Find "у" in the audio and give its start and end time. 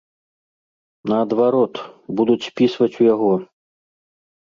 3.01-3.11